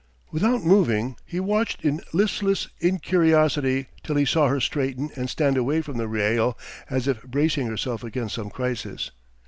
Without 0.31 0.63
moving, 0.63 1.15
he 1.27 1.39
watched 1.39 1.83
in 1.85 2.01
listless 2.11 2.67
incuriosity 2.79 3.85
till 4.01 4.15
he 4.15 4.25
saw 4.25 4.47
her 4.47 4.59
straighten 4.59 5.11
and 5.15 5.29
stand 5.29 5.57
away 5.57 5.83
from 5.83 5.97
the 5.97 6.07
rail 6.07 6.57
as 6.89 7.07
if 7.07 7.21
bracing 7.21 7.67
herself 7.67 8.03
against 8.03 8.33
some 8.33 8.49
crisis. 8.49 9.11